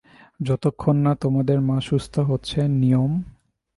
যতক্ষণ 0.39 0.95
না 1.05 1.11
তোমাদের 1.15 1.57
মা 1.61 1.77
সুস্থ 1.81 2.15
হচ্ছে 2.29 2.59
নিয়ম? 2.81 3.11